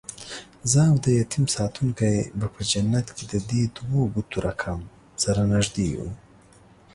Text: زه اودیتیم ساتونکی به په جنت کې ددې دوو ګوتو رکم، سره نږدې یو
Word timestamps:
زه 0.71 0.81
اودیتیم 0.91 1.45
ساتونکی 1.55 2.15
به 2.39 2.47
په 2.53 2.61
جنت 2.71 3.07
کې 3.15 3.25
ددې 3.33 3.61
دوو 3.77 4.01
ګوتو 4.13 4.37
رکم، 4.47 4.79
سره 5.23 5.41
نږدې 5.51 5.85
یو 5.95 6.07